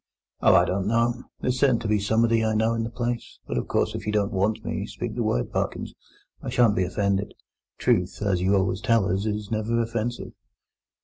[0.41, 1.25] "Oh, I don't know!
[1.41, 4.11] There's certain to be somebody I know in the place; but, of course, if you
[4.11, 5.93] don't want me, speak the word, Parkins;
[6.41, 7.35] I shan't be offended.
[7.77, 10.31] Truth, as you always tell us, is never offensive."